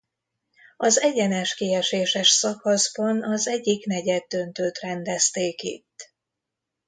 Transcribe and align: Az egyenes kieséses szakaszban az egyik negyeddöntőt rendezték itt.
Az 0.77 0.99
egyenes 0.99 1.55
kieséses 1.55 2.29
szakaszban 2.29 3.23
az 3.23 3.47
egyik 3.47 3.85
negyeddöntőt 3.85 4.79
rendezték 4.79 5.61
itt. 5.61 6.13